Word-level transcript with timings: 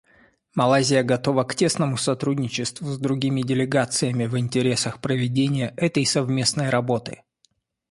Малайзия 0.55 1.03
готова 1.03 1.43
к 1.43 1.53
тесному 1.53 1.95
сотрудничеству 1.95 2.87
с 2.87 2.97
другими 2.97 3.43
делегациями 3.43 4.25
в 4.25 4.35
интересах 4.35 4.99
проведения 4.99 5.75
этой 5.77 6.07
совместной 6.07 6.69
работы. 6.71 7.21